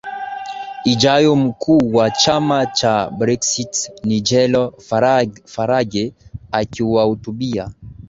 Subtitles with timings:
[0.83, 4.71] ijayo Mkuu wa chama cha Brexit Nigel
[5.45, 6.13] Farage
[6.51, 7.69] akiwahutubia